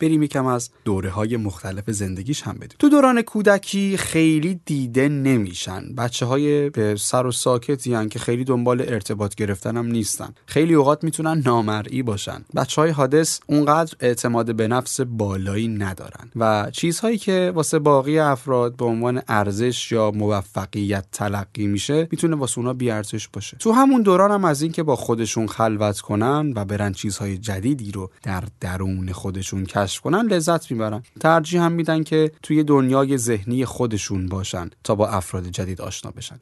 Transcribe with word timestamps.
بریم 0.00 0.22
یکم 0.22 0.46
از 0.46 0.70
دوره 0.84 1.10
های 1.10 1.36
مختلف 1.36 1.90
زندگیش 1.90 2.42
هم 2.42 2.54
بدیم. 2.54 2.76
تو 2.78 2.88
دوران 2.88 3.22
کودکی 3.22 3.96
خیلی 3.96 4.60
دیده 4.64 5.08
نمیشن. 5.08 5.94
بچه 5.94 6.26
های 6.26 6.70
به 6.70 6.96
سر 6.96 7.26
و 7.26 7.32
ساکتی 7.32 7.94
هن 7.94 8.08
که 8.08 8.18
خیلی 8.18 8.44
دنبال 8.44 8.80
ارتباط 8.80 9.34
گرفتن 9.34 9.76
هم 9.76 9.86
نیستن. 9.86 10.34
خیلی 10.46 10.74
اوقات 10.74 11.04
می‌تونن 11.04 11.42
نامرئی 11.46 12.02
باشن. 12.02 12.44
بچه 12.56 12.80
های 12.80 12.90
حادث 12.90 13.40
اونقدر 13.46 13.94
اعتماد 14.00 14.54
به 14.54 14.68
نفس 14.68 15.00
بالایی 15.00 15.68
ندارن. 15.68 16.30
و 16.36 16.70
چیزهایی 16.72 17.18
که 17.18 17.52
واسه 17.54 17.78
باقی 17.78 18.18
افراد 18.18 18.76
به 18.76 18.84
عنوان 18.84 19.22
ارزش 19.28 19.92
یا 19.92 20.10
موفقیت 20.10 21.04
تلقی 21.12 21.66
میشه 21.66 22.08
می‌تونه 22.10 22.36
واسه 22.36 22.58
اونا 22.58 22.72
بیارزش 22.72 23.28
باشه. 23.28 23.56
تو 23.56 23.72
همون 23.72 24.02
دوران 24.02 24.30
هم 24.30 24.44
از 24.44 24.62
اینکه 24.62 24.82
با 24.82 24.96
خودشون 24.96 25.46
خلوت 25.46 26.00
کنن 26.00 26.52
و 26.56 26.64
برن 26.64 26.92
چیزهای 26.92 27.38
جدیدی 27.38 27.92
رو 27.92 28.10
در 28.22 28.44
درون 28.60 29.12
خودشون 29.12 29.66
کشف 29.86 30.00
کنن 30.00 30.26
لذت 30.26 30.70
می‌برن. 30.70 31.02
ترجیح 31.20 31.62
هم 31.62 31.72
میدن 31.72 32.02
که 32.02 32.32
توی 32.42 32.64
دنیای 32.64 33.18
ذهنی 33.18 33.64
خودشون 33.64 34.26
باشن 34.26 34.70
تا 34.84 34.94
با 34.94 35.08
افراد 35.08 35.46
جدید 35.46 35.80
آشنا 35.80 36.10
بشن. 36.10 36.34